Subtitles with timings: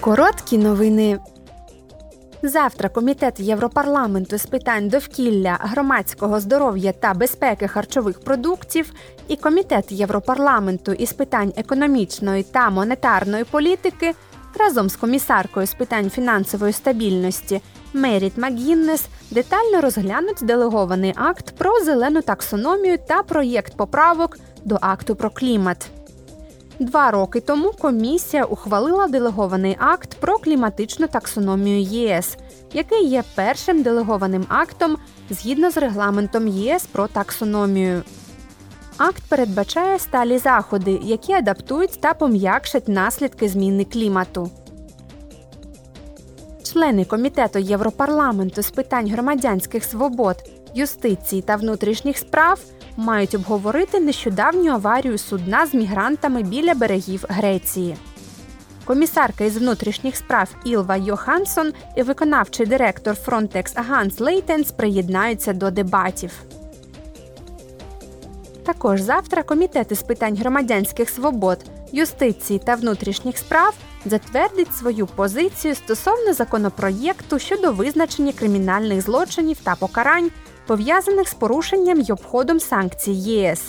[0.00, 1.18] Короткі новини.
[2.42, 8.92] Завтра Комітет Європарламенту з питань довкілля, громадського здоров'я та безпеки харчових продуктів
[9.28, 14.14] і Комітет Європарламенту із питань економічної та монетарної політики
[14.58, 17.60] разом з комісаркою з питань фінансової стабільності
[17.92, 25.30] Меріт Макгіннес детально розглянуть делегований акт про зелену таксономію та проєкт поправок до акту про
[25.30, 25.90] клімат.
[26.80, 32.36] Два роки тому комісія ухвалила делегований акт про кліматичну таксономію ЄС,
[32.72, 34.96] який є першим делегованим актом
[35.30, 38.02] згідно з регламентом ЄС про таксономію.
[38.96, 44.50] Акт передбачає сталі заходи, які адаптують та пом'якшать наслідки зміни клімату.
[46.72, 50.36] Члени комітету Європарламенту з питань громадянських свобод,
[50.74, 52.60] юстиції та внутрішніх справ
[52.96, 57.96] мають обговорити нещодавню аварію судна з мігрантами біля берегів Греції.
[58.84, 66.32] Комісарка із внутрішніх справ Ілва Йохансон і виконавчий директор Frontex Ганс Лейтенс приєднаються до дебатів.
[68.68, 71.58] Також завтра комітети з питань громадянських свобод,
[71.92, 80.30] юстиції та внутрішніх справ затвердить свою позицію стосовно законопроєкту щодо визначення кримінальних злочинів та покарань,
[80.66, 83.62] пов'язаних з порушенням й обходом санкцій ЄС.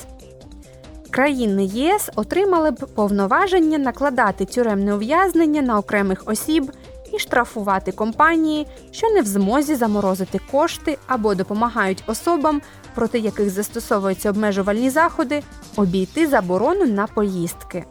[1.09, 6.71] Країни ЄС отримали б повноваження накладати тюремне ув'язнення на окремих осіб
[7.19, 12.61] штрафувати компанії, що не в змозі заморозити кошти або допомагають особам,
[12.95, 15.43] проти яких застосовуються обмежувальні заходи,
[15.75, 17.85] обійти заборону на поїздки.